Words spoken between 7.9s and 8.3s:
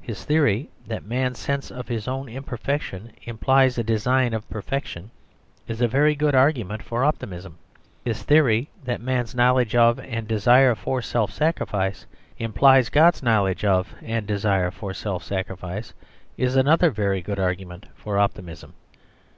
His